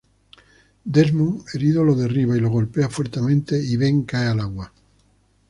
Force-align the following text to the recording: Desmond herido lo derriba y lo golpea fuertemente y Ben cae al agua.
Desmond 0.83 1.43
herido 1.53 1.83
lo 1.83 1.93
derriba 1.93 2.35
y 2.35 2.39
lo 2.39 2.49
golpea 2.49 2.89
fuertemente 2.89 3.63
y 3.63 3.77
Ben 3.77 4.01
cae 4.01 4.29
al 4.29 4.39
agua. 4.39 4.73